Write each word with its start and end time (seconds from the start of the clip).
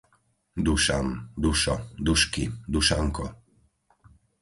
Dušan, 0.65 1.07
Dušo, 1.41 1.75
Dušky, 2.05 2.43
Dušanko 2.71 3.25